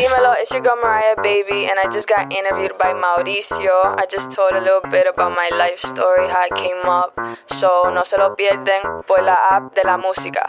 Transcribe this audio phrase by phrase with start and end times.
[0.00, 3.84] Dímelo, it's your girl Mariah Baby, and I just got interviewed by Mauricio.
[4.00, 7.12] I just told a little bit about my life story, how I came up.
[7.44, 10.46] So no se lo pierden por la app de la música.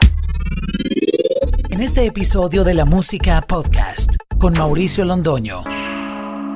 [1.70, 5.65] En este episodio de la Música Podcast con Mauricio Londoño.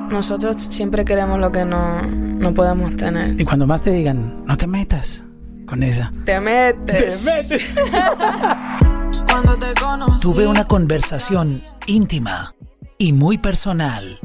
[0.08, 3.38] Nosotros siempre queremos lo que no, no podemos tener.
[3.38, 5.22] Y cuando más te digan, no te metas
[5.66, 6.14] con esa.
[6.24, 7.24] Te metes.
[7.26, 7.76] Te metes.
[9.30, 10.22] Cuando te conocí.
[10.22, 12.55] Tuve una conversación íntima
[12.98, 14.18] y muy personal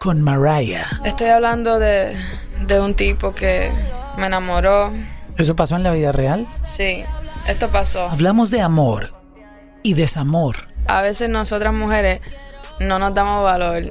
[0.00, 1.00] con Mariah.
[1.04, 2.16] Estoy hablando de,
[2.66, 3.70] de un tipo que
[4.16, 4.92] me enamoró.
[5.36, 6.46] ¿Eso pasó en la vida real?
[6.64, 7.04] Sí,
[7.48, 8.08] esto pasó.
[8.08, 9.12] Hablamos de amor
[9.82, 10.56] y desamor.
[10.86, 12.20] A veces nosotras mujeres
[12.80, 13.84] no nos damos valor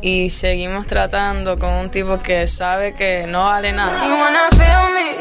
[0.00, 4.06] y seguimos tratando con un tipo que sabe que no vale nada.
[4.06, 5.18] You wanna feel me?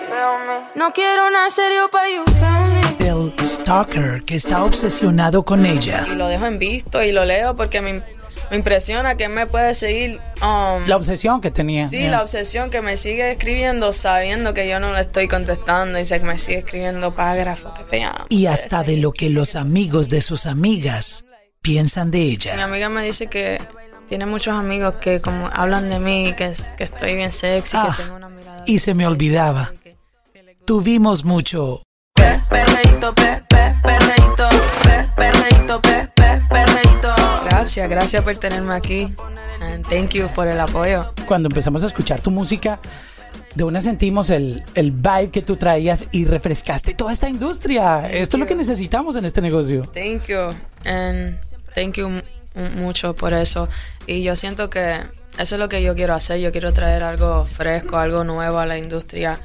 [0.75, 3.07] No quiero nada serio pa' you feel me.
[3.07, 6.05] El stalker que está obsesionado con ella.
[6.11, 8.03] Y lo dejo en visto y lo leo porque me,
[8.49, 10.19] me impresiona que me puede seguir.
[10.41, 11.87] um, La obsesión que tenía.
[11.87, 12.11] Sí, Yeah.
[12.11, 16.19] la obsesión que me sigue escribiendo sabiendo que yo no le estoy contestando y sé
[16.19, 18.25] que me sigue escribiendo párrafos que te amo.
[18.29, 21.25] Y hasta de lo que los amigos de sus amigas
[21.61, 22.63] piensan de Mi ella.
[22.63, 23.61] amiga me dice que
[24.07, 28.03] tiene muchos amigos que como hablan de mí, que, que estoy bien sexy, Ah, que
[28.03, 28.63] tengo una mirada...
[28.65, 29.73] y se me olvidaba.
[30.65, 31.81] Tuvimos mucho
[32.13, 34.26] Pe, perreíto, pe, pe, perreíto,
[37.67, 39.13] Gracias, gracias por tenerme aquí.
[39.59, 41.11] And thank you por el apoyo.
[41.27, 42.79] cuando empezamos a escuchar tu música,
[43.55, 48.09] de una sentimos el, el vibe que tú traías y refrescaste toda esta industria.
[48.09, 49.83] Esto es lo que necesitamos en este negocio.
[49.93, 50.49] Thank you.
[50.85, 51.37] And
[51.75, 52.21] thank you mu-
[52.77, 53.67] mucho por eso.
[54.05, 55.01] Y yo siento que
[55.37, 56.39] eso es lo que yo quiero hacer.
[56.39, 59.41] Yo quiero traer algo fresco, algo nuevo a la industria.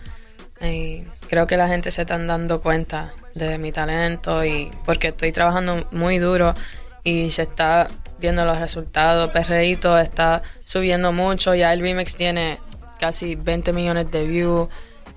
[0.61, 5.33] Y creo que la gente se están dando cuenta de mi talento y porque estoy
[5.33, 6.55] trabajando muy duro
[7.03, 7.91] y se está
[8.23, 9.31] viendo los resultados.
[9.33, 11.55] Perreíto está subiendo mucho.
[11.55, 12.59] Ya el remix tiene
[12.99, 14.69] casi 20 millones de views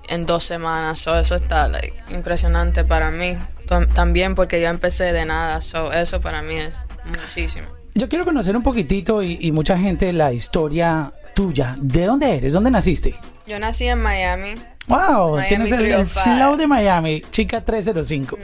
[0.08, 0.98] en dos semanas.
[0.98, 3.38] So, eso está like, impresionante para mí.
[3.66, 5.60] Tam- También porque yo empecé de nada.
[5.62, 6.74] So, eso para mí es
[7.06, 7.66] muchísimo.
[7.94, 11.74] Yo quiero conocer un poquitito y, y mucha gente la historia tuya.
[11.80, 12.52] ¿De dónde eres?
[12.52, 13.14] ¿Dónde naciste?
[13.46, 14.54] Yo nací en Miami.
[14.88, 16.20] Wow, Miami tienes el, el 305.
[16.36, 18.36] flow de Miami, chica 305.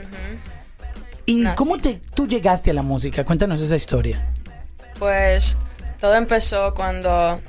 [1.26, 1.54] ¿Y Nací.
[1.56, 3.22] cómo te, tú llegaste a la música?
[3.24, 4.24] Cuéntanos esa historia.
[4.98, 5.56] Pues
[6.00, 7.40] todo empezó cuando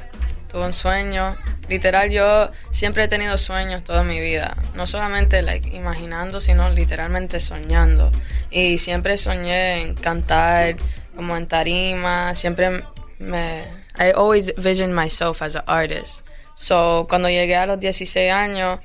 [0.48, 1.36] tuve un sueño.
[1.70, 4.56] Literal, yo siempre he tenido sueños toda mi vida.
[4.76, 8.12] No solamente like, imaginando, sino literalmente soñando.
[8.52, 10.76] Y siempre soñé en cantar,
[11.16, 12.36] como en tarima.
[12.36, 12.84] Siempre
[13.20, 13.64] me...
[13.98, 16.26] I always visioned myself as an artist.
[16.56, 18.80] So, cuando llegué a los 16 años,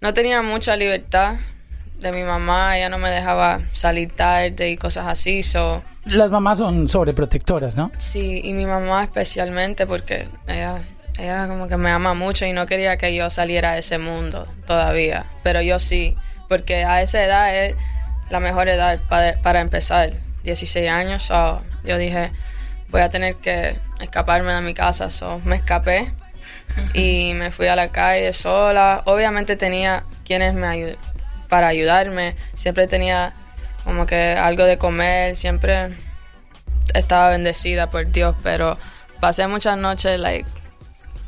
[0.00, 1.36] no tenía mucha libertad
[1.98, 2.76] de mi mamá.
[2.76, 5.42] Ella no me dejaba salir tarde y cosas así.
[5.42, 7.92] So, Las mamás son sobreprotectoras, ¿no?
[7.98, 10.80] Sí, y mi mamá especialmente porque ella,
[11.18, 14.46] ella como que me ama mucho y no quería que yo saliera de ese mundo
[14.66, 15.26] todavía.
[15.42, 16.16] Pero yo sí,
[16.48, 17.74] porque a esa edad es
[18.30, 21.24] la mejor edad para, para empezar, 16 años.
[21.24, 22.32] So, yo dije,
[22.88, 25.10] voy a tener que escaparme de mi casa.
[25.10, 26.10] So, me escapé
[26.94, 29.02] y me fui a la calle sola.
[29.04, 30.96] Obviamente tenía quienes me ayu-
[31.48, 32.36] para ayudarme.
[32.54, 33.34] Siempre tenía
[33.84, 35.36] como que algo de comer.
[35.36, 35.90] Siempre
[36.94, 38.78] estaba bendecida por Dios, pero
[39.20, 40.48] pasé muchas noches like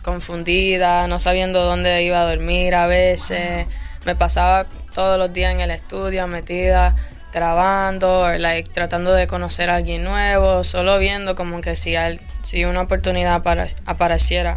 [0.02, 3.66] confundida, no sabiendo dónde iba a dormir a veces.
[4.04, 6.96] Me pasaba todos los días en el estudio metida
[7.32, 12.64] grabando like tratando de conocer a alguien nuevo, solo viendo como que si al- si
[12.66, 14.56] una oportunidad apare- apareciera.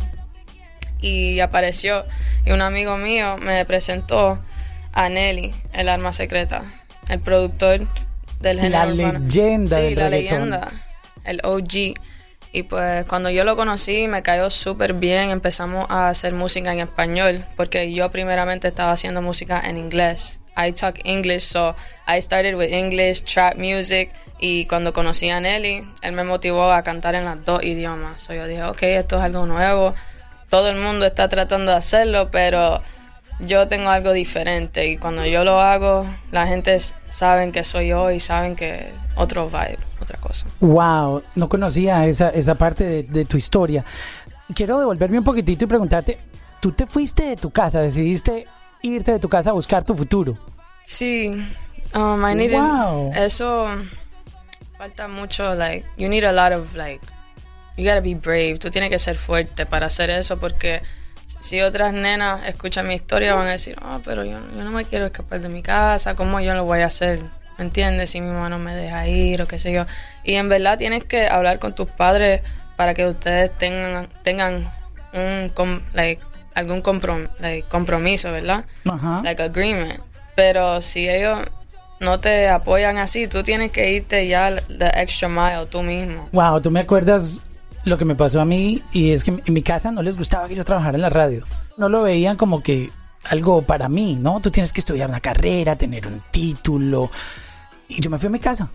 [1.00, 2.03] Y apareció
[2.45, 4.39] y un amigo mío me presentó
[4.91, 6.63] a Nelly, el arma secreta,
[7.10, 7.82] el productor
[8.40, 9.20] del La género urbano.
[9.20, 10.50] leyenda Sí, del la reggaetón.
[10.50, 10.72] leyenda,
[11.24, 11.94] el OG.
[12.52, 16.80] Y pues cuando yo lo conocí me cayó súper bien, empezamos a hacer música en
[16.80, 20.40] español, porque yo primeramente estaba haciendo música en inglés.
[20.58, 21.76] I talk English, so
[22.08, 26.82] I started with English, trap music, y cuando conocí a Nelly, él me motivó a
[26.82, 28.22] cantar en los dos idiomas.
[28.22, 29.94] So yo dije, ok, esto es algo nuevo,
[30.48, 32.81] todo el mundo está tratando de hacerlo, pero
[33.40, 36.78] yo tengo algo diferente y cuando yo lo hago, la gente
[37.10, 40.48] saben que soy yo y saben que otro vibe, otra cosa.
[40.62, 43.84] Wow, no conocía esa, esa parte de, de tu historia.
[44.54, 46.18] Quiero devolverme un poquitito y preguntarte,
[46.62, 48.48] tú te fuiste de tu casa, decidiste
[48.82, 50.38] irte de tu casa a buscar tu futuro.
[50.84, 51.30] Sí,
[51.94, 53.12] um, I needed, Wow.
[53.16, 53.68] eso
[54.78, 57.02] falta mucho, like, you need a lot of, like,
[57.76, 60.82] you gotta be brave, tú tienes que ser fuerte para hacer eso porque
[61.25, 64.86] si otras nenas escuchan mi historia van a decir, oh, pero yo, yo no me
[64.86, 67.19] quiero escapar de mi casa, ¿cómo yo lo voy a hacer?
[67.57, 68.10] ¿me entiendes?
[68.10, 69.86] Si mi mamá no me deja ir o qué sé yo.
[70.25, 72.42] Y en verdad tienes que hablar con tus padres
[72.75, 74.69] para que ustedes tengan, tengan
[75.13, 76.22] un, com- like,
[76.54, 78.66] algún comprom- like, compromiso, ¿verdad?
[78.86, 79.22] Ajá.
[79.24, 80.01] Like agreement.
[80.36, 81.39] Pero si ellos
[82.01, 86.27] no te apoyan así, tú tienes que irte ya the extra mile tú mismo.
[86.33, 87.42] Wow, tú me acuerdas
[87.86, 90.48] lo que me pasó a mí y es que en mi casa no les gustaba
[90.48, 91.46] que yo trabajara en la radio.
[91.78, 92.90] No lo veían como que
[93.30, 94.40] algo para mí, ¿no?
[94.42, 97.10] Tú tienes que estudiar una carrera, tener un título.
[97.88, 98.70] Y yo me fui a mi casa.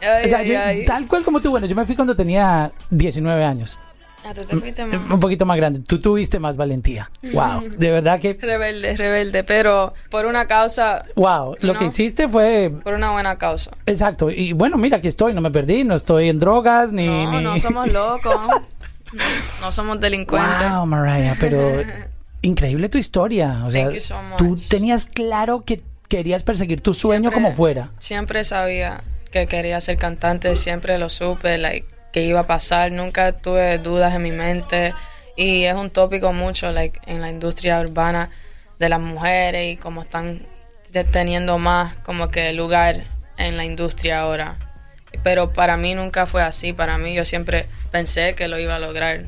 [0.00, 0.84] Ay, O sea, ay, yo- ay.
[0.84, 3.78] tal cual como tú, bueno, yo me fui cuando tenía 19 años.
[4.24, 5.80] Ah, tú te fuiste más Un poquito más grande.
[5.80, 7.10] Tú tuviste más valentía.
[7.32, 11.86] Wow, de verdad que, rebelde, rebelde, pero por una causa, wow, lo que No.
[11.86, 13.70] hiciste fue por una buena causa.
[13.86, 14.30] exacto.
[14.30, 17.06] Y bueno, mira, aquí estoy, no me perdí, no estoy en drogas ni.
[17.06, 17.44] No, ni...
[17.44, 18.34] no somos locos.
[19.12, 19.22] No,
[19.62, 20.70] no somos delincuentes.
[20.70, 21.82] Wow, Mariah, pero
[22.42, 23.62] increíble tu historia.
[23.64, 24.38] O sea, Thank you so much.
[24.38, 27.92] tú tenías claro que querías perseguir tu sueño Siempre- como fuera.
[27.98, 29.00] Siempre sabía
[29.30, 34.14] que quería ser cantante, siempre lo supe, like, que iba a pasar, nunca tuve dudas
[34.14, 34.94] en mi mente
[35.36, 38.30] y es un tópico mucho like, en la industria urbana
[38.78, 40.46] de las mujeres y cómo están
[40.92, 43.02] te- teniendo más como que lugar
[43.36, 44.56] en la industria ahora.
[45.22, 48.78] Pero para mí nunca fue así, para mí yo siempre pensé que lo iba a
[48.78, 49.24] lograr.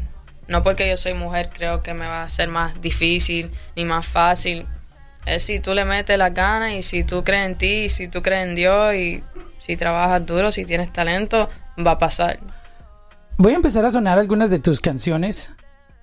[0.48, 4.06] No porque yo soy mujer creo que me va a ser más difícil ni más
[4.06, 4.66] fácil.
[5.26, 8.08] Es si tú le metes las ganas y si tú crees en ti y si
[8.08, 9.22] tú crees en Dios y
[9.58, 11.48] si trabajas duro, si tienes talento,
[11.86, 12.38] va a pasar.
[13.36, 15.50] Voy a empezar a sonar algunas de tus canciones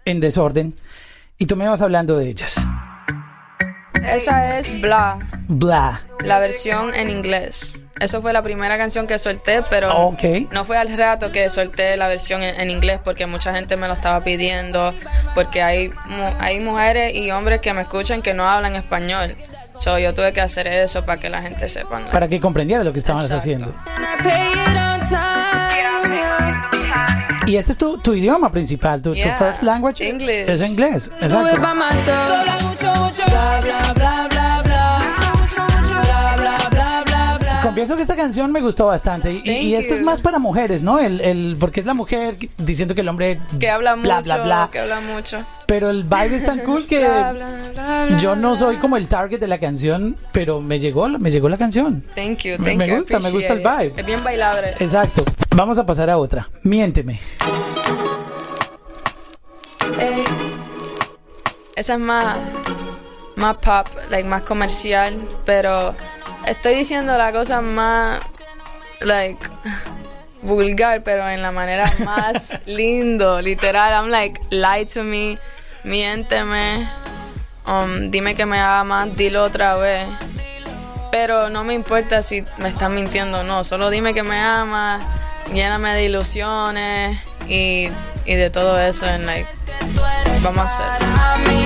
[0.05, 0.75] en desorden
[1.37, 2.57] y tú me vas hablando de ellas.
[4.07, 6.01] Esa es Bla, Blah.
[6.19, 7.83] la versión en inglés.
[7.99, 10.23] Eso fue la primera canción que solté, pero Ok.
[10.51, 13.87] no fue al rato que solté la versión en, en inglés porque mucha gente me
[13.87, 14.93] lo estaba pidiendo,
[15.35, 15.91] porque hay,
[16.39, 19.35] hay mujeres y hombres que me escuchan que no hablan español.
[19.75, 22.01] So, yo tuve que hacer eso para que la gente sepa.
[22.11, 23.37] Para que comprendiera lo que estabas Exacto.
[23.41, 23.75] haciendo.
[27.47, 30.05] Y este es tu, tu idioma principal, tu, tu first language.
[30.05, 30.49] English.
[30.49, 31.09] Es inglés.
[31.21, 31.57] Exacto.
[37.77, 39.31] Confieso que esta canción me gustó bastante.
[39.31, 40.97] Y, esto es más para mujeres, ¿no?
[40.97, 43.39] El, el, porque es la mujer diciendo que el hombre.
[43.59, 44.69] que habla mucho, Bla, bla, bla.
[44.71, 45.41] que habla mucho.
[45.67, 46.97] Pero el vibe es tan cool que.
[47.07, 48.57] Bla, bla, bla, bla, Yo no bla.
[48.57, 52.03] soy como el target de la canción, pero me llegó, me llegó la canción.
[52.15, 53.93] Thank you, Me- thank me you, I gusta, me gusta el vibe.
[53.95, 54.69] Es bien bailable.
[54.79, 55.23] Exacto.
[55.55, 56.49] Vamos a pasar a otra.
[56.63, 57.19] Miénteme.
[59.99, 60.23] Ey.
[61.75, 62.37] Esa es más,
[63.35, 65.15] más pop, like, más comercial,
[65.45, 65.93] pero
[66.47, 68.19] estoy diciendo la cosa más,
[69.01, 69.39] like,
[70.41, 73.93] vulgar, pero en la manera más lindo, literal.
[73.93, 75.37] I'm like, lie to me,
[75.83, 76.87] miénteme,
[77.65, 80.07] um, dime que me amas, dilo otra vez.
[81.11, 85.01] Pero no me importa si me estás mintiendo o no, solo dime que me amas,
[85.53, 87.89] lléname de ilusiones y,
[88.25, 89.49] y de todo eso en like,
[90.41, 91.56] vamos a hacer.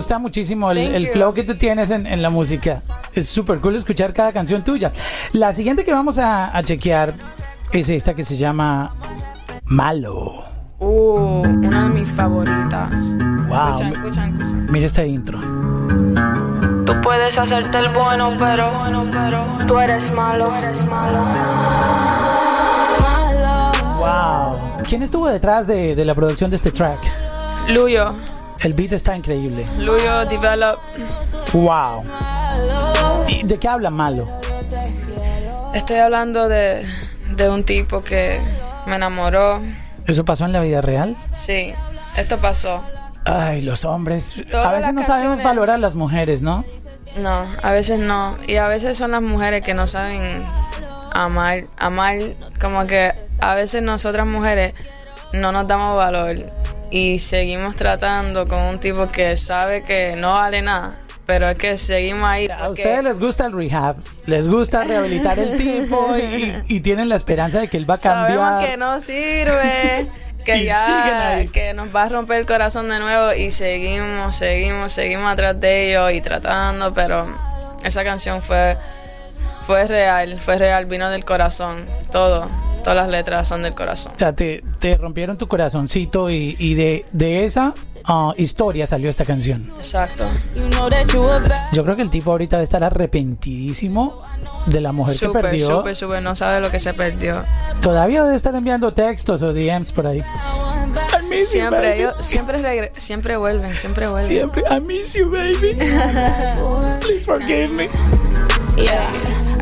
[0.00, 2.80] Gusta muchísimo el, el flow que tú tienes en, en la música.
[3.12, 4.90] Es súper cool escuchar cada canción tuya.
[5.34, 7.12] La siguiente que vamos a, a chequear
[7.70, 8.94] es esta que se llama
[9.66, 10.14] Malo.
[10.78, 12.90] Uh, una de mis favoritas.
[13.46, 13.72] Wow.
[13.72, 14.66] Escuchan, escuchan, escuchan.
[14.70, 15.38] Mira esta intro.
[16.86, 18.72] Tú puedes hacerte el bueno, pero,
[19.12, 21.26] pero tú eres malo, eres malo.
[23.02, 23.72] Malo.
[23.98, 24.58] Wow.
[24.88, 27.00] ¿Quién estuvo detrás de, de la producción de este track?
[27.68, 28.14] Luyo,
[28.60, 29.66] El beat está increíble.
[29.78, 30.78] Luyo Develop.
[31.52, 32.04] Wow.
[33.28, 34.28] ¿Y de qué habla Malo?
[35.74, 36.84] Estoy hablando de,
[37.36, 38.38] de un tipo que
[38.86, 39.60] me enamoró.
[40.06, 41.16] ¿Eso pasó en la vida real?
[41.34, 41.72] Sí,
[42.16, 42.82] esto pasó.
[43.24, 44.36] Ay, los hombres.
[44.50, 46.64] Todas a veces no sabemos canciones- valorar a las mujeres, ¿no?
[47.16, 48.36] No, a veces no.
[48.46, 50.44] Y a veces son las mujeres que no saben
[51.12, 51.64] amar.
[51.78, 52.16] Amar,
[52.60, 54.74] como que a veces nosotras mujeres
[55.32, 56.36] no nos damos valor
[56.90, 60.98] y seguimos tratando con un tipo que sabe que no vale nada.
[61.26, 62.46] Pero es que seguimos ahí.
[62.50, 67.08] A porque- ustedes les gusta el rehab, les gusta rehabilitar el tipo y, y tienen
[67.08, 68.36] la esperanza de que él va a cambiar.
[68.38, 70.06] Sabemos que no sirve,
[70.44, 75.30] que ya que nos va a romper el corazón de nuevo y seguimos, seguimos, seguimos
[75.32, 77.26] atrás de ellos y tratando, pero
[77.84, 78.76] esa canción fue
[79.66, 82.48] fue real, fue real, vino del corazón, todo.
[82.82, 84.12] Todas las letras son del corazón.
[84.14, 89.08] O sea, te, te rompieron tu corazoncito y, y de, de esa ah, historia salió
[89.10, 89.66] esta canción.
[89.76, 90.26] Exacto.
[90.54, 90.62] You
[91.12, 91.26] you
[91.72, 94.22] Yo creo que el tipo ahorita debe estar arrepentidísimo
[94.66, 95.68] de la mujer que Súper, perdió.
[95.78, 97.44] súper, súper, no sabe lo que se perdió.
[97.80, 100.18] Todavía debe estar enviando textos o DMs por ahí.
[100.20, 101.98] I miss you, Siempre, baby.
[102.00, 104.26] ellos, siempre, regre- siempre vuelven, siempre vuelven.
[104.28, 105.76] Siempre, I miss you, baby.
[107.00, 107.88] Please forgive me.
[108.76, 109.08] Yeah,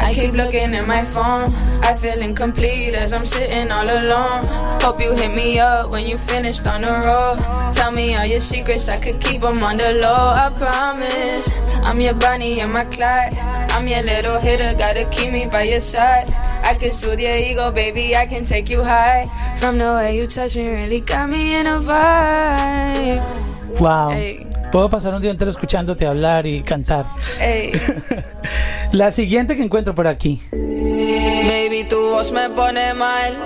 [0.01, 1.53] I keep looking at my phone.
[1.83, 4.47] I feel incomplete as I'm sitting all alone.
[4.81, 7.39] Hope you hit me up when you finished on the road.
[7.73, 10.33] Tell me all your secrets, I could keep them on the low.
[10.35, 11.51] I promise.
[11.85, 13.35] I'm your Bonnie and my Clyde.
[13.71, 16.31] I'm your little hitter, gotta keep me by your side.
[16.63, 18.17] I can soothe your ego, baby.
[18.17, 19.29] I can take you high.
[19.57, 23.81] From the way you touch me, really got me in a vibe.
[23.81, 24.11] Wow.
[24.11, 24.47] Ey.
[24.71, 27.07] Puedo pasar un día entero escuchándote hablar y cantar.
[27.41, 27.73] Ey.
[28.93, 30.41] La siguiente que encuentro por aquí.
[30.53, 33.37] Baby, tu voz me pone mal.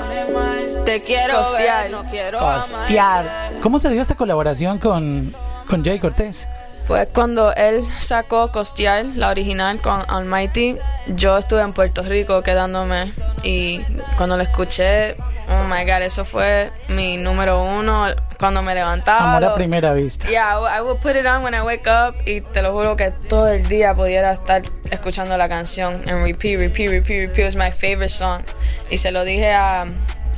[0.85, 1.83] Te quiero Costear.
[1.85, 3.53] ver, no quiero Hostiar.
[3.61, 5.35] ¿Cómo se dio esta colaboración con,
[5.69, 6.49] con Jay Cortés?
[6.87, 10.77] Pues cuando él sacó Costear, la original con Almighty,
[11.09, 13.13] yo estuve en Puerto Rico quedándome
[13.45, 13.81] y
[14.17, 15.17] cuando lo escuché,
[15.53, 18.07] oh my god, eso fue mi número uno
[18.39, 19.37] cuando me levantaba.
[19.37, 20.29] Amor a primera vista.
[20.29, 22.73] Yeah, I would- I would put it on when I wake up y te lo
[22.73, 27.39] juro que todo el día pudiera estar escuchando la canción en repeat, repeat, repeat, repeat.
[27.39, 28.43] It was my favorite song.
[28.91, 29.87] Y se lo dije a,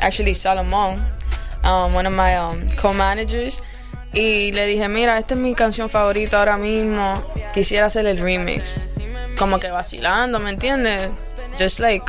[0.00, 0.98] actually, Salomón,
[1.64, 3.62] um, one of my um, co-managers.
[4.12, 7.20] Y le dije, mira, esta es mi canción favorita ahora mismo.
[7.52, 8.80] Quisiera hacer el remix.
[9.38, 11.08] Como que vacilando, ¿me entiendes?
[11.58, 12.04] Just like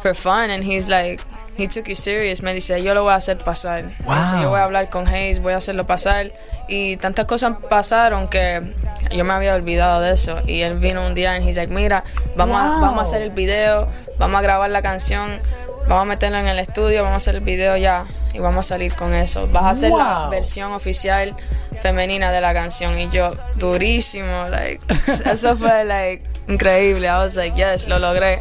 [0.00, 0.50] for fun.
[0.50, 1.22] And he's like,
[1.62, 2.42] he took it serious.
[2.42, 3.88] Me dice, yo lo voy a hacer pasar.
[3.88, 6.32] Dice, yo voy a hablar con Hayes, voy a hacerlo pasar.
[6.68, 8.62] Y tantas cosas pasaron que
[9.10, 10.38] yo me había olvidado de eso.
[10.46, 12.04] Y él vino un día y he's like, mira,
[12.36, 13.88] vamos, a, vamos a hacer el video,
[14.18, 15.40] vamos a grabar la canción,
[15.88, 18.06] vamos a meterla en el estudio, vamos a hacer el video ya.
[18.34, 19.46] Y vamos a salir con eso.
[19.48, 21.36] Vas a hacer la versión oficial
[21.82, 22.98] femenina de la canción.
[22.98, 24.82] Y yo, durísimo, like,
[25.30, 27.06] eso fue, like, increíble.
[27.06, 28.40] I was like, yes, lo logré.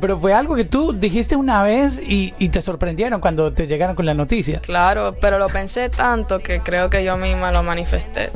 [0.00, 3.96] Pero fue algo que tú dijiste una vez y, y te sorprendieron cuando te llegaron
[3.96, 4.60] con la noticia.
[4.60, 8.30] Claro, pero lo pensé tanto que creo que yo misma lo manifesté.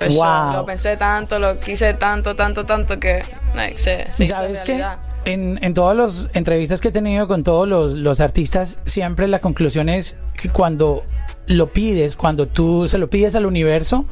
[0.00, 0.14] Sure.
[0.14, 0.52] Wow.
[0.54, 3.22] Lo pensé tanto, lo quise tanto, tanto, tanto que
[3.54, 4.78] like, se, se hizo ¿Sabes qué?
[4.78, 4.98] realidad.
[5.26, 9.40] En, en todas las entrevistas que he tenido con todos los, los artistas, siempre la
[9.40, 11.04] conclusión es que cuando
[11.46, 14.06] lo pides, cuando tú se lo pides al universo,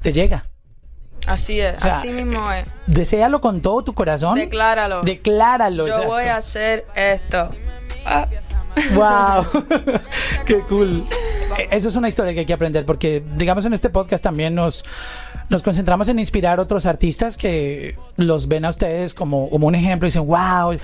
[0.00, 0.44] te llega.
[1.26, 2.66] Así es, O sea, así mismo es.
[2.86, 4.36] Deséalo con todo tu corazón.
[4.36, 5.02] Decláralo.
[5.02, 5.84] Decláralo.
[5.86, 6.08] Yo exacto.
[6.08, 7.50] voy a hacer esto.
[8.04, 8.28] Ah,
[8.92, 9.46] Wow,
[10.46, 11.06] qué cool.
[11.58, 14.54] Eh, Eso es una historia que hay que aprender porque, digamos, en este podcast también
[14.54, 14.84] nos,
[15.48, 19.74] nos concentramos en inspirar a otros artistas que los ven a ustedes como, como un
[19.74, 20.76] ejemplo y dicen, wow,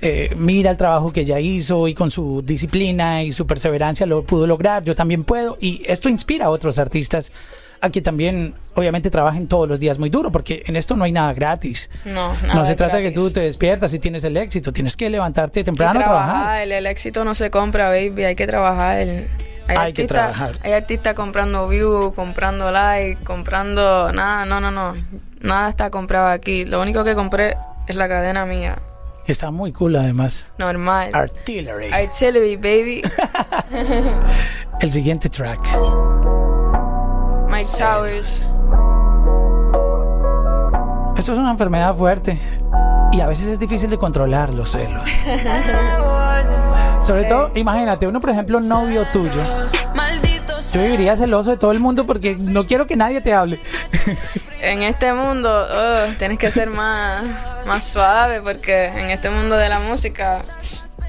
[0.00, 4.24] eh, mira el trabajo que ella hizo y con su disciplina y su perseverancia lo
[4.24, 5.56] pudo lograr, yo también puedo.
[5.60, 7.32] Y esto inspira a otros artistas
[7.80, 11.10] a que también, obviamente, trabajen todos los días muy duro porque en esto no hay
[11.10, 11.90] nada gratis.
[12.04, 14.96] no, nada No se trata de que tú te despiertas y tienes el éxito, tienes
[14.96, 16.34] que levantarte Y temprano a trabajar.
[16.36, 16.68] trabajar.
[16.68, 18.22] El éxito no se compra, baby.
[18.22, 19.04] Hay que trabajar.
[19.68, 20.54] Hay, Hay que artistas- trabajar.
[20.62, 24.12] Hay artistas comprando views, comprando like, comprando.
[24.12, 24.94] Nada, no, no, no.
[25.40, 26.64] Nada está comprado aquí.
[26.64, 28.78] Lo único que compré es la cadena mía.
[29.26, 30.52] Está muy cool además.
[30.58, 31.10] Normal.
[31.14, 31.92] Artillery.
[31.92, 33.02] Artillery, baby.
[34.80, 35.60] El siguiente track.
[37.48, 38.52] Mike Towers.
[41.16, 42.36] Esto es una enfermedad fuerte
[43.12, 45.08] y a veces es difícil de controlar los celos.
[47.02, 49.42] Sobre todo, imagínate, uno por ejemplo, novio tuyo.
[50.72, 53.60] Yo viviría celoso de todo el mundo porque no quiero que nadie te hable.
[54.62, 57.26] En este mundo oh, tienes que ser más,
[57.66, 60.44] más suave porque en este mundo de la música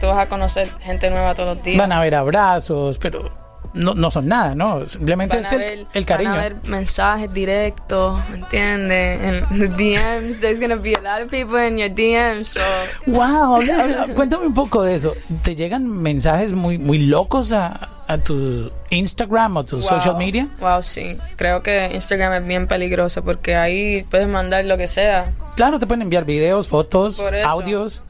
[0.02, 1.78] tú vas a conocer gente nueva todos los días.
[1.78, 3.43] Van a haber abrazos, pero
[3.74, 4.86] no, no son nada, ¿no?
[4.86, 6.32] Simplemente Van es el, ver- el cariño.
[6.32, 9.22] Van a mensajes directos, ¿me entiendes?
[9.50, 12.60] En the DMs, there's gonna be a lot of people in your DMs, so
[13.08, 15.13] Wow, habla- habla- cuéntame un poco de eso.
[15.44, 20.48] ¿Te llegan mensajes muy, muy locos a, a tu Instagram o tu social media?
[20.60, 21.18] Wow, sí.
[21.36, 25.32] Creo que Instagram es bien peligroso porque ahí puedes mandar lo que sea.
[25.56, 28.03] Claro, te pueden enviar videos, fotos, audios.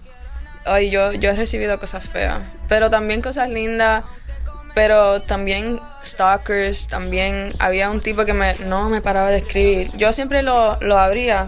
[0.65, 2.39] Ay, yo, yo he recibido cosas feas,
[2.69, 4.05] pero también cosas lindas,
[4.73, 9.89] pero también stalkers, también había un tipo que me, no me paraba de escribir.
[9.95, 11.47] Yo siempre lo, lo abría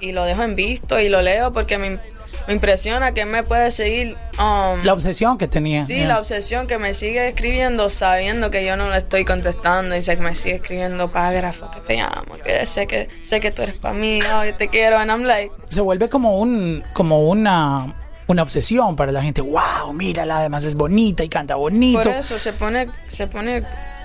[0.00, 1.98] y lo dejo en visto y lo leo porque me,
[2.46, 4.16] me impresiona que me puede seguir.
[4.38, 5.84] um, La obsesión que tenía.
[5.84, 6.08] Sí, Yeah.
[6.08, 10.16] la obsesión que me sigue escribiendo sabiendo que yo no le estoy contestando y sé
[10.16, 13.76] que me sigue escribiendo párrafos que te amo, que sé que sé que tú eres
[13.76, 17.94] para mí, ay, te quiero, and I'm like, se vuelve como un como una
[18.26, 19.40] una obsesión para la gente.
[19.40, 22.02] Wow, mírala, además es bonita y canta bonito.
[22.02, 23.62] Por eso se pone, se pone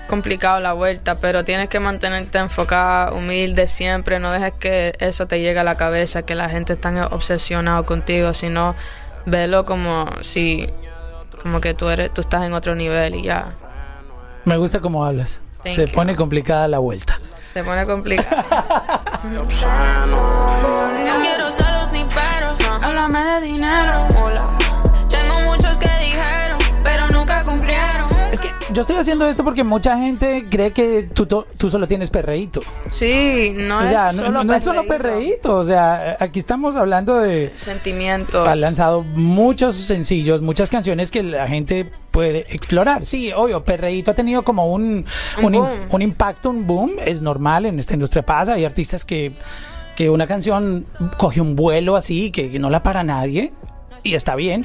[0.08, 5.40] complicado la vuelta, pero tienes que mantenerte enfocada, humilde siempre, no dejes que eso te
[5.40, 8.74] llegue a la cabeza, que la gente está obsesionado contigo, sino
[9.26, 10.66] velo como si
[11.42, 13.52] como que tú eres tú estás en otro nivel y ya.
[14.44, 15.42] Me gusta cómo hablas.
[15.62, 15.92] Thank Se you.
[15.92, 17.18] pone complicada la vuelta.
[17.52, 18.44] Se pone complicado.
[19.28, 21.50] No quiero
[22.70, 24.06] Háblame de dinero.
[24.22, 24.58] Hola.
[25.08, 28.08] Tengo muchos que dijeron, pero nunca cumplieron.
[28.30, 32.10] Es que yo estoy haciendo esto porque mucha gente cree que tú, tú solo tienes
[32.10, 32.60] perreíto.
[32.92, 35.56] Sí, no o sea, es no, solo no es solo perreíto.
[35.56, 37.52] O sea, aquí estamos hablando de...
[37.56, 38.46] Sentimientos.
[38.46, 43.06] Ha lanzado muchos sencillos, muchas canciones que la gente puede explorar.
[43.06, 45.06] Sí, obvio, Perreíto ha tenido como un,
[45.42, 45.54] Un
[45.90, 46.92] un impacto, un boom.
[47.04, 48.52] Es normal, en esta industria pasa.
[48.54, 49.32] Hay artistas que,
[49.98, 50.86] que una canción
[51.16, 53.52] coge un vuelo así, que, que no la para nadie.
[54.04, 54.64] Y está bien,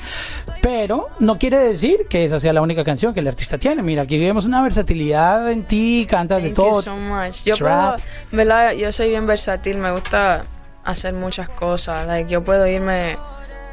[0.62, 3.82] pero no quiere decir que esa sea la única canción que el artista tiene.
[3.82, 6.74] Mira, aquí vemos una versatilidad en ti, cantas de todo.
[6.74, 7.46] you so much.
[7.46, 7.96] Yo Trap.
[7.96, 8.74] puedo, ¿verdad?
[8.74, 10.46] Yo soy bien versátil, me gusta
[10.84, 12.06] hacer muchas cosas.
[12.06, 13.18] Like, yo puedo irme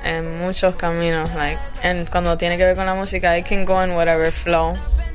[0.02, 1.30] en muchos caminos.
[1.34, 4.72] Like, en, cuando tiene que ver con la música, I can go in whatever flow.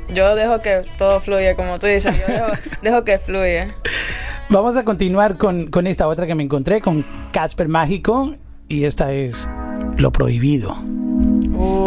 [0.10, 2.16] Yo dejo que todo fluya, como tú dices.
[2.20, 2.52] Yo dejo,
[2.84, 3.74] dejo que fluye.
[4.50, 8.36] Vamos a continuar con, con esta otra que me encontré, con Casper Mágico.
[8.68, 9.50] Y esta es
[9.98, 10.75] Lo Prohibido.
[11.54, 11.86] Uh,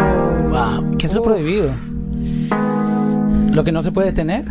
[0.49, 0.97] Wow.
[0.97, 1.71] ¿Qué es lo prohibido?
[3.53, 4.47] ¿Lo que no se puede tener?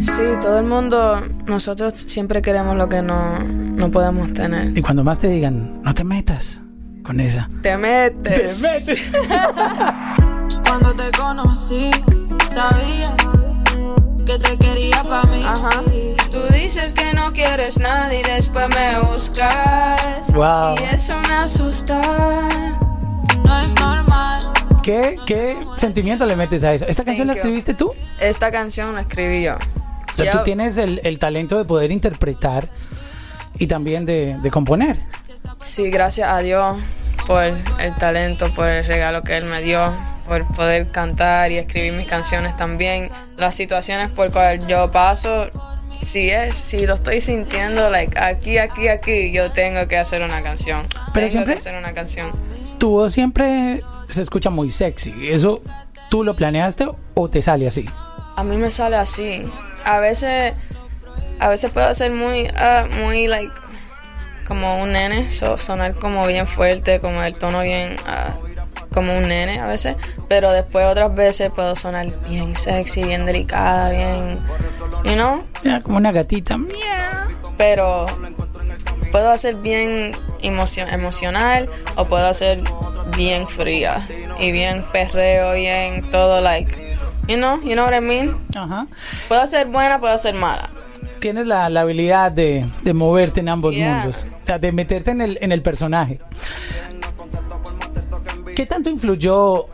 [0.00, 4.76] sí, todo el mundo, nosotros siempre queremos lo que no, no podemos tener.
[4.76, 6.60] Y cuando más te digan, no te metas
[7.02, 7.50] con esa.
[7.60, 8.62] Te metes.
[8.62, 9.12] metes.
[10.66, 11.90] Cuando te conocí,
[12.50, 13.14] sabía
[14.24, 15.42] que te quería para mí.
[15.44, 15.70] Ajá.
[16.30, 20.32] Tú dices que no quieres nada y después me buscas.
[20.32, 20.76] Wow.
[20.80, 22.00] Y eso me asusta.
[23.44, 24.40] No es normal.
[24.82, 26.86] ¿Qué, ¿Qué sentimiento le metes a eso?
[26.86, 27.48] ¿Esta canción la Thank you.
[27.48, 27.92] escribiste tú?
[28.20, 29.54] Esta canción la escribí yo.
[29.54, 32.68] O sea, Yo- tú tienes el, el talento de poder interpretar
[33.58, 34.96] y también de, de componer.
[35.62, 36.76] Sí, gracias a Dios
[37.26, 39.92] por el talento, por el regalo que Él me dio,
[40.26, 43.08] por poder cantar y escribir mis canciones también.
[43.42, 45.48] Las situaciones por cuales yo paso,
[46.00, 50.44] si es, si lo estoy sintiendo, like aquí, aquí, aquí, yo tengo que hacer una
[50.44, 50.86] canción.
[51.12, 52.30] Pero tengo siempre- que hacer una canción.
[52.78, 55.28] Tu voz siempre se escucha muy sexy.
[55.28, 55.60] ¿Eso
[56.08, 57.84] tú lo planeaste o te sale así?
[58.36, 59.44] A mí me sale así.
[59.84, 60.52] A veces,
[61.40, 63.52] a veces puedo ser muy, ah, muy like,
[64.46, 68.34] como un nene, so- sonar como bien fuerte, como el tono bien, ah,
[68.92, 69.96] como un nene a veces.
[70.28, 74.38] Pero después otras veces puedo sonar bien sexy, bien delicada, bien,
[75.04, 75.42] you know.
[75.64, 76.58] Ya, como una gatita.
[77.56, 78.06] Pero
[79.10, 82.60] puedo hacer bien emocio- emocional o puedo hacer
[83.16, 84.06] bien fría
[84.40, 86.74] y bien perreo, bien todo like,
[87.28, 88.36] you know, you know what I mean.
[88.56, 88.86] Ajá.
[89.28, 90.70] Puedo ser buena, puedo ser mala.
[91.20, 93.94] Tienes la, la habilidad de, de moverte en ambos Yeah.
[93.98, 94.26] mundos.
[94.42, 96.18] O sea, de meterte en el, en el personaje.
[98.62, 99.66] ¿Qué tanto influyó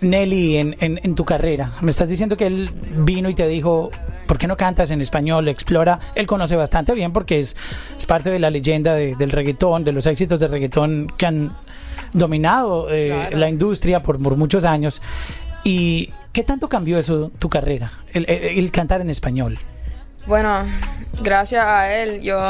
[0.00, 1.70] Nelly en, en- en tu carrera?
[1.80, 3.92] Me estás diciendo que él vino y te dijo,
[4.26, 5.46] ¿por qué no cantas en español?
[5.46, 6.00] Explora.
[6.16, 7.54] Él conoce bastante bien porque es,
[7.96, 11.56] es parte de la leyenda de- del reggaetón, de los éxitos de reggaetón que han
[12.14, 13.36] dominado eh, Claro.
[13.38, 15.00] la industria por, por muchos años.
[15.62, 17.92] ¿Y qué tanto cambió eso tu carrera?
[18.12, 19.56] el- el- el cantar en español.
[20.26, 20.64] Bueno,
[21.22, 22.40] gracias a él yo,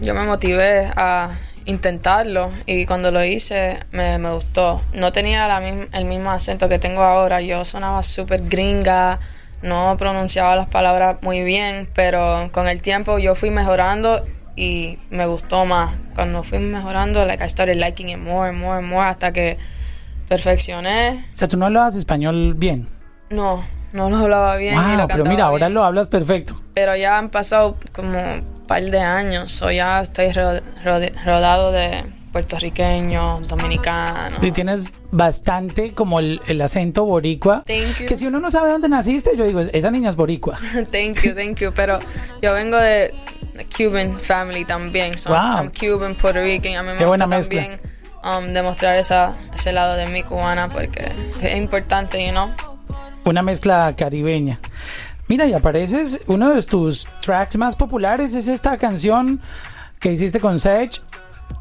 [0.00, 1.32] yo me motivé a
[1.64, 4.82] intentarlo y cuando lo hice me, me gustó.
[4.94, 9.18] No tenía la misma- el mismo acento que tengo ahora, yo sonaba súper gringa,
[9.62, 14.24] no pronunciaba las palabras muy bien, pero con el tiempo yo fui mejorando
[14.56, 15.92] y me gustó más.
[16.14, 19.56] Cuando fui mejorando, like I started liking it more and more and more hasta que
[20.28, 21.24] perfeccioné.
[21.34, 22.88] O sea, tú no hablabas español bien.
[23.30, 24.74] No, no lo hablaba bien.
[24.74, 26.60] Wow, lo pero mira, ahora lo hablas perfecto.
[26.74, 28.18] Pero ya han pasado como
[28.66, 34.40] par de años, o ya estoy ro- rode- rodado de puertorriqueños, dominicanos.
[34.42, 37.62] Sí, tienes bastante como el, el acento boricua.
[37.66, 38.06] Thank you.
[38.06, 40.56] Que si uno no sabe dónde naciste, yo digo, esa niña es boricua.
[40.90, 41.72] thank you, thank you.
[41.74, 41.98] Pero
[42.40, 43.12] yo vengo de
[43.76, 45.16] Cuban family también.
[45.18, 45.58] So Wow.
[45.64, 46.74] I'm Cuban, Puerto Rican.
[46.76, 47.62] A mí me Qué buena mezcla.
[47.62, 47.80] también
[48.24, 51.10] um, demostrar esa, ese lado de mi cubana porque
[51.42, 52.50] es importante, you know.
[53.24, 54.58] Una mezcla caribeña.
[55.32, 59.40] Mira, y apareces, uno de tus tracks más populares es esta canción
[59.98, 61.00] que hiciste con Sage,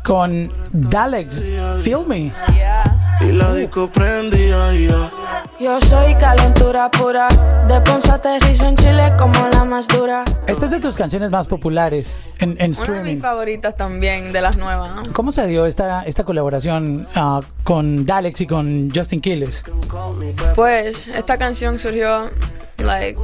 [0.03, 1.45] con Dalex,
[1.81, 2.33] Feel Me.
[3.21, 4.73] Y la disco prendía.
[5.57, 7.29] Yo soy calentura pura.
[7.69, 10.25] De Ponce aterrizo en Chile como la más dura.
[10.47, 13.13] Esta es de tus canciones más populares en, en Una de streaming.
[13.13, 15.07] mis favoritas también, de las nuevas.
[15.13, 19.63] ¿Cómo se dio esta, esta colaboración ah, con Dalex y con Justin Quiles?
[20.55, 22.29] Pues esta canción surgió
[22.81, 23.19] like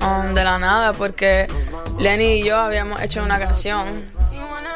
[0.00, 1.48] um, de la nada porque
[1.98, 3.86] Lenny y yo habíamos hecho una canción.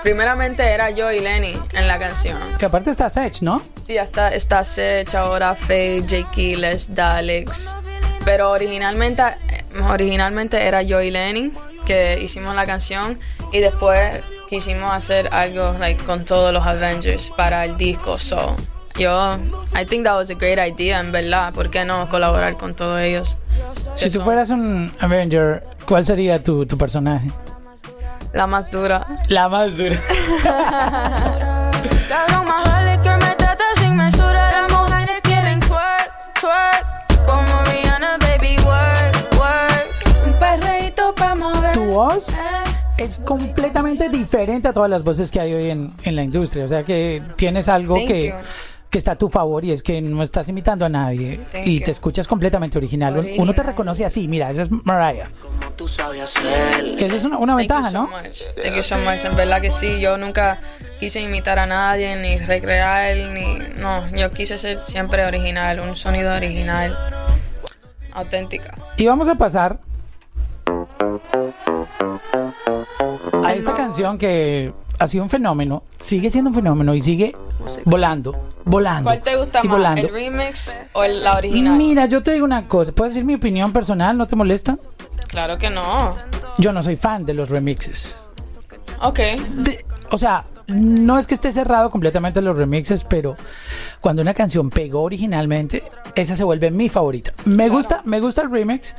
[0.03, 2.39] Primeramente era yo y Lenny en la canción.
[2.59, 3.63] Que aparte está Sech, ¿no?
[3.81, 7.77] Sí, está Sech, ahora Faye, Jake Keeles, Dalex.
[8.25, 11.53] Pero originalmente, eh, originalmente era yo y Lenny
[11.87, 13.19] que hicimos la canción
[13.53, 18.19] y después quisimos hacer algo like, con todos los Avengers para el disco.
[18.19, 18.57] So,
[18.99, 19.37] yo,
[19.75, 21.53] I think that was a great idea, en verdad.
[21.53, 23.37] ¿Por qué no colaborar con todos ellos?
[23.93, 27.31] Si tú son fueras un Avenger, ¿cuál sería tu, tu personaje?
[28.33, 29.07] La más dura.
[29.29, 29.97] La más dura.
[41.73, 42.35] Tu voz
[42.99, 46.65] es completamente diferente a todas las voces que hay hoy en, en la industria.
[46.65, 48.35] O sea que tienes algo Thank que, you.
[48.91, 51.79] Que está a tu favor y es que no estás imitando a nadie Thank y
[51.81, 51.85] you.
[51.85, 53.15] te escuchas completamente original.
[53.19, 53.67] Un- Uno te Original.
[53.67, 55.29] reconoce así, mira, esa es Mariah.
[56.97, 58.09] Que esa es una, una Thank you ventaja, so ¿no?
[58.09, 58.43] much.
[58.63, 59.25] Thank you so much.
[59.25, 60.59] En verdad que sí, yo nunca
[61.01, 63.59] quise imitar a nadie, ni recrear, ni.
[63.81, 66.97] No, yo quise ser siempre original, un sonido original,
[68.13, 68.77] auténtica.
[68.97, 69.79] Y vamos a pasar
[73.45, 77.35] a esta canción que ha sido un fenómeno, sigue siendo un fenómeno y sigue
[77.85, 79.05] volando, volando.
[79.05, 80.03] ¿Cuál te gusta y más, volando.
[80.03, 81.77] el remix o el- la original?
[81.79, 84.19] Mira, yo te digo una cosa, ¿puedo decir mi opinión personal?
[84.19, 84.77] ¿No te molesta?
[85.29, 86.15] Claro que no.
[86.59, 88.17] Yo no soy fan de los remixes.
[89.01, 89.19] Ok.
[89.19, 93.37] De- o sea, no es que esté cerrado completamente los remixes, pero
[94.01, 95.83] cuando una canción pegó originalmente,
[96.15, 97.33] esa se vuelve mi favorita.
[97.45, 98.95] Me gusta, me gusta el remix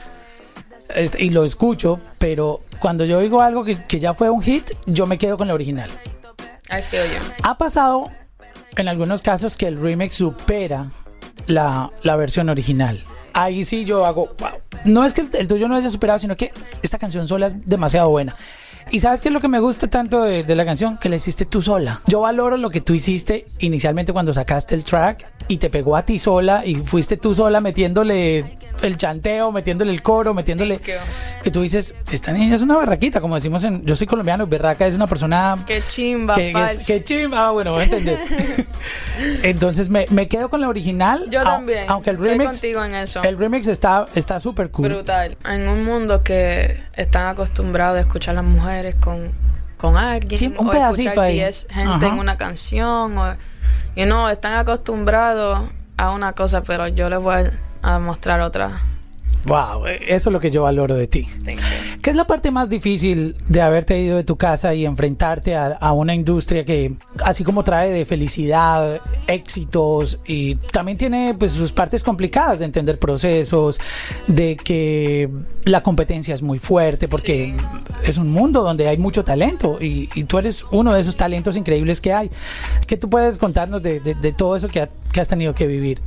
[0.96, 4.72] este, y lo escucho, pero cuando yo oigo algo que, que ya fue un hit,
[4.86, 5.90] yo me quedo con la original.
[6.70, 7.18] I feel you.
[7.44, 8.10] Ha pasado
[8.78, 10.88] en algunos casos que el remix supera
[11.48, 13.04] la, la versión original.
[13.34, 14.50] Ahí sí yo hago, wow.
[14.86, 18.10] No es que el, tuyo no haya superado, sino que esta canción sola es demasiado
[18.10, 18.36] buena.
[18.90, 20.98] Y sabes qué es lo que me gusta tanto de, de la canción?
[20.98, 22.00] Que la hiciste tú sola.
[22.08, 26.04] Yo valoro lo que tú hiciste inicialmente cuando sacaste el track y te pegó a
[26.04, 30.78] ti sola y fuiste tú sola metiéndole el chanteo, metiéndole el coro, metiéndole...
[30.78, 30.94] Thank you.
[31.44, 33.86] Que tú dices, esta niña es una berraquita, como decimos en...
[33.86, 37.76] Yo soy colombiano, berraca es una persona Qué chimba, que, es- que chimba, ah, bueno,
[37.76, 38.22] ¿me entendés?
[39.44, 41.26] Entonces me, me quedo con la original.
[41.30, 41.86] Yo también.
[41.88, 43.24] Aunque el Estoy remix, contigo en eso.
[43.24, 44.90] el remix está está súper cool.
[44.90, 45.38] Brutal.
[45.46, 49.32] En un mundo que están acostumbrados a escuchar a las mujeres con,
[49.78, 50.38] con alguien.
[50.38, 51.36] Sí, un o pedacito escuchar ahí.
[51.36, 52.08] 10 gente Ajá.
[52.08, 53.18] en una canción.
[53.18, 53.36] O,
[53.96, 57.52] you know, están acostumbrados a una cosa, pero yo les voy a
[58.00, 58.72] mostrar otra.
[59.45, 61.26] Wow, eso es lo que yo valoro de ti.
[62.02, 65.67] ¿Qué es la parte más difícil de haberte ido de tu casa y enfrentarte a,
[65.67, 71.71] a una industria que, así como trae de felicidad, éxitos y también tiene pues sus
[71.71, 73.80] partes complicadas de entender procesos,
[74.28, 75.30] de que
[75.63, 77.56] la competencia es muy fuerte porque
[78.04, 81.56] es un mundo donde hay mucho talento y, y tú eres uno de esos talentos
[81.56, 82.30] increíbles que hay.
[82.86, 85.67] ¿Qué tú puedes contarnos de, de- de todo eso que, ha- que has tenido que
[85.67, 86.02] vivir?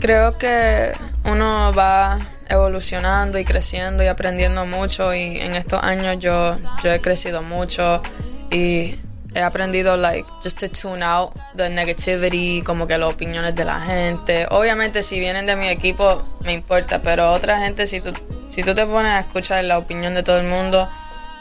[0.00, 0.92] Creo que
[1.30, 2.18] uno va
[2.52, 8.02] evolucionando y creciendo y aprendiendo mucho y en estos años yo, yo he crecido mucho
[8.50, 8.94] y
[9.34, 13.80] he aprendido like just to tune out the negativity, como que las opiniones de la
[13.80, 14.46] gente.
[14.50, 18.12] Obviamente si vienen de mi equipo me importa, pero otra gente si tú
[18.50, 20.86] si tú te pones a escuchar la opinión de todo el mundo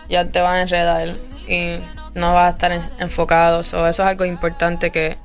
[0.10, 1.10] ya te va a enredar
[1.48, 1.76] y
[2.14, 3.64] no vas a estar en- enfocado.
[3.64, 5.18] So, eso es algo importante que,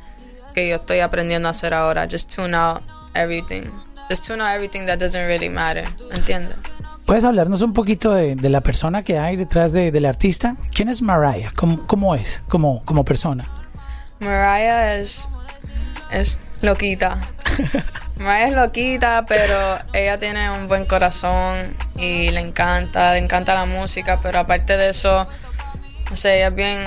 [0.54, 2.06] que yo estoy aprendiendo a hacer ahora.
[2.10, 2.82] Just tune out
[3.14, 3.64] everything.
[4.08, 5.84] Just tune out everything that doesn't really matter.
[6.14, 6.56] ¿Entiendes?
[7.06, 10.56] ¿Puedes hablarnos un poquito de, de la persona que hay detrás de- del artista?
[10.74, 11.50] ¿Quién es Mariah?
[11.56, 13.48] ¿Cómo, cómo es como, como persona?
[14.20, 15.28] Mariah es,
[16.10, 17.18] es loquita.
[18.16, 19.54] Mariah es loquita, pero
[19.92, 21.58] ella tiene un buen corazón
[21.96, 25.26] y le encanta, le encanta la música, pero aparte de eso,
[26.10, 26.80] no sé, ella es bien,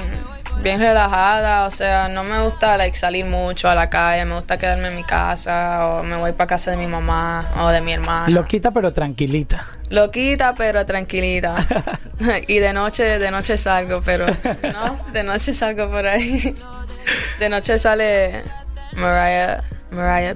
[0.62, 4.58] bien relajada, o sea, no me gusta like, salir mucho a la calle, me gusta
[4.58, 7.94] quedarme en mi casa o me voy para casa de mi mamá o de mi
[7.94, 8.30] hermana.
[8.30, 9.64] Loquita pero tranquilita.
[9.90, 11.56] Loquita, pero tranquilita.
[12.48, 16.56] y de noche, de noche salgo, pero no, de noche salgo por ahí.
[17.40, 18.44] De noche sale
[18.94, 20.36] Mariah, Mariah.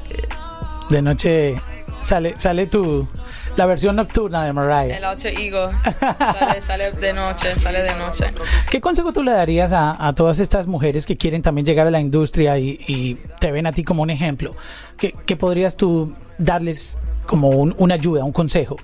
[0.90, 1.56] De noche
[2.02, 3.08] sale, sale tu,
[3.56, 4.98] La versión nocturna de Mariah.
[4.98, 8.26] El alter ego sale, sale de noche, sale de noche.
[8.72, 11.92] ¿Qué consejo tú le darías a, a todas estas mujeres que quieren también llegar a
[11.92, 14.56] la industria y, y te ven a ti como un ejemplo?
[14.98, 18.78] ¿Qué, qué podrías tú darles como un- una ayuda, un consejo?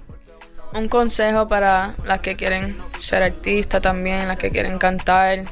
[0.73, 5.45] Un consejo para las que quieren ser artistas también, las que quieren cantar.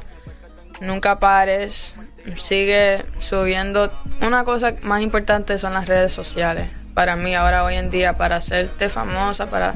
[0.80, 1.96] Nunca pares,
[2.36, 3.90] sigue subiendo.
[4.24, 6.68] Una cosa más importante son las redes sociales.
[6.98, 9.72] Para mí ahora hoy en día, para hacerte famosa, para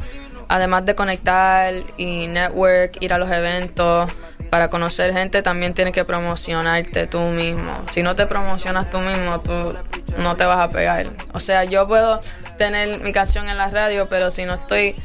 [0.49, 4.11] además de conectar y network, ir a los eventos,
[4.51, 7.73] para conocer gente, también tienes que promocionarte tú mismo.
[7.87, 9.73] Si no te promocionas tú mismo, tú
[10.19, 11.07] no te vas a pegar.
[11.33, 12.19] O sea, yo puedo
[12.59, 14.97] tener mi canción en la radio, pero si no estoy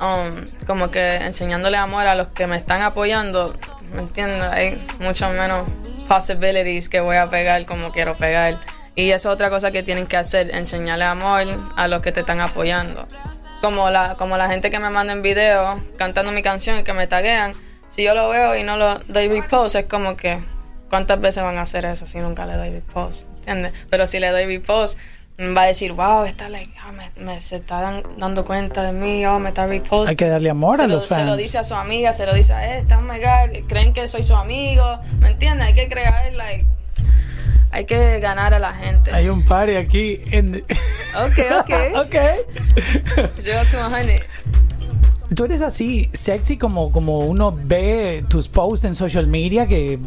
[0.00, 3.54] um, como que enseñándole amor a los que me están apoyando,
[3.92, 4.44] ¿me entiendes?
[4.44, 5.68] Hay mucho menos
[6.08, 8.56] possibilities que voy a pegar como quiero pegar.
[8.94, 11.42] Y eso es otra cosa que tienen que hacer, enseñarle amor
[11.76, 13.06] a los que te están apoyando.
[13.62, 16.92] Como la, como la gente que me manda en video cantando mi canción y que
[16.92, 17.54] me taguean,
[17.88, 20.38] si yo lo veo y no lo doy repost, es como que,
[20.88, 23.26] ¿cuántas veces van a hacer eso si nunca le doy repost?
[23.40, 23.72] ¿Entiendes?
[23.90, 24.98] Pero si le doy repost,
[25.56, 28.92] va a decir, wow, está like, ah, me, me- se está dan- dando cuenta de
[28.92, 30.08] mí, oh, me está repost.
[30.10, 31.36] Hay que darle amor se a lo, los Se lo fans.
[31.38, 34.22] dice a su amiga, se lo dice a esta, oh my God, creen que soy
[34.22, 35.66] su amigo, ¿me entiendes?
[35.68, 36.66] Hay que crear, like,
[37.70, 39.12] hay que ganar a la gente.
[39.12, 40.56] Hay un party aquí en...
[40.56, 41.70] Ok, ok.
[42.06, 42.16] ok.
[43.36, 44.20] To 100.
[45.34, 50.00] Tú eres así, sexy como, como uno ve tus posts en social media que,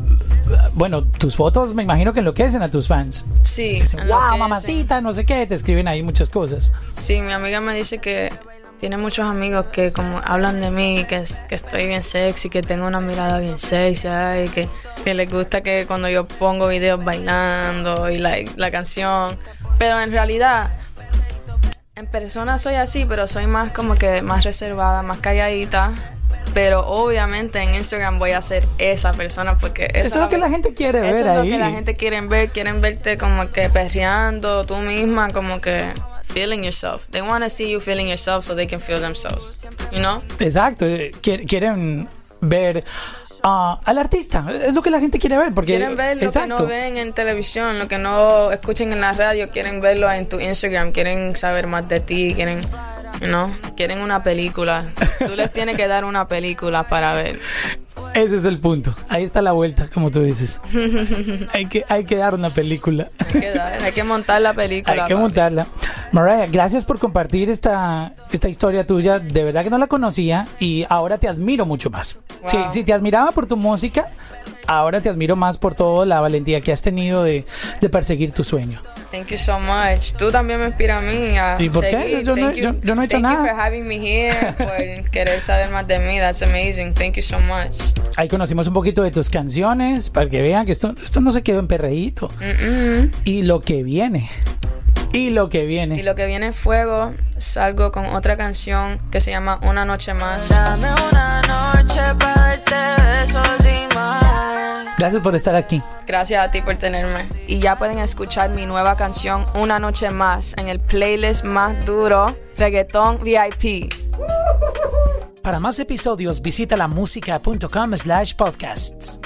[0.73, 3.25] bueno, tus fotos me imagino que enloquecen a tus fans.
[3.43, 3.75] Sí.
[3.75, 6.73] Dicen, wow, mamacita, no sé qué, te escriben ahí muchas cosas.
[6.97, 8.33] Sí, mi amiga me dice que
[8.83, 12.85] tiene muchos amigos que como hablan de mí, que, que estoy bien sexy, que tengo
[12.85, 14.09] una mirada bien sexy,
[14.53, 14.67] que,
[15.05, 19.37] que les gusta que cuando yo pongo videos bailando y like, la canción.
[19.79, 20.69] Pero en realidad,
[21.95, 25.93] en persona soy así, pero soy más como que más reservada, más calladita.
[26.53, 30.49] Pero obviamente en Instagram voy a ser esa persona porque Eso es lo que la
[30.49, 33.69] gente quiere eso ver es lo que la gente quiere ver, quieren verte como que
[33.69, 35.85] perreando tú misma, como que
[36.33, 37.05] feeling yourself.
[37.11, 39.57] They want to see you feeling yourself so they can feel themselves.
[39.91, 40.21] You know?
[40.39, 42.07] Exacto, eh, quier- quieren
[42.41, 42.83] ver
[43.43, 45.53] ah, al artista, es lo que la gente quiere ver.
[45.53, 46.55] Porque, Quieren ver lo exacto.
[46.57, 50.27] que no ven en televisión, lo que no escuchen en la radio, quieren verlo en
[50.27, 52.61] tu Instagram, quieren saber más de ti, quieren,
[53.21, 54.85] you know, quieren una película.
[55.19, 57.39] Tú les tienes que dar una película para ver.
[58.13, 58.93] Ese es el punto.
[59.09, 60.59] Ahí está la vuelta, como tú dices.
[61.53, 63.09] hay, que, hay que dar una película.
[63.33, 64.93] Hay que, dar- hay que montar la película.
[64.93, 65.21] Hay que papi.
[65.21, 65.67] montarla.
[66.11, 69.19] Mariah, gracias por compartir esta, esta historia tuya.
[69.19, 72.19] De verdad que no la conocía y ahora te admiro mucho más.
[72.41, 72.49] Wow.
[72.49, 74.07] Si, si te admiraba por tu música,
[74.67, 77.45] ahora te admiro más por toda la valentía que has tenido de,
[77.81, 78.79] de perseguir tu sueño.
[79.13, 80.13] Thank you so much.
[80.17, 81.91] Tú también me inspiras a mí a ¿Y por qué?
[81.91, 82.23] seguir.
[82.23, 83.35] Yo no- Thank you- yo- yo no he hecho thank nada.
[83.43, 86.17] you for having me here, por querer saber más de mí.
[86.17, 86.95] That's amazing.
[86.95, 87.77] Thank you so much.
[88.17, 91.43] Ahí conocimos un poquito de tus canciones para que vean que esto, esto no se
[91.43, 92.31] quedó en perreíto.
[93.23, 94.27] Y lo que viene.
[95.13, 95.95] Y lo que viene.
[95.99, 97.13] Y lo que viene es fuego.
[97.37, 100.49] Salgo con otra canción que se llama Una Noche Más.
[100.49, 102.75] Dame una noche para darte
[103.21, 104.22] besos y más.
[105.03, 105.81] Gracias por estar aquí.
[106.07, 107.27] Gracias a ti por tenerme.
[107.45, 112.33] Y ya pueden escuchar mi nueva canción Una Noche Más en el playlist más duro,
[112.55, 113.93] Reggaeton VIP.
[115.41, 119.19] Para más episodios visita lamusica.com slash podcasts.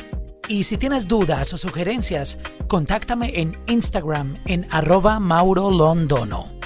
[0.47, 6.57] Y si tienes dudas o sugerencias, contáctame en Instagram en arroba Mauro Londono.